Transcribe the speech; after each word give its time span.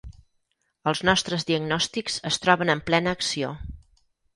Els 0.93 1.01
nostres 1.11 1.47
diagnòstics 1.51 2.19
es 2.33 2.43
troben 2.47 2.77
en 2.79 2.87
plena 2.93 3.19
acció. 3.23 3.59